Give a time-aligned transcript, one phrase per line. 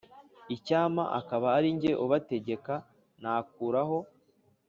[0.55, 2.73] Icyampa akaba ari jye ubategeka
[3.21, 3.99] nakuraho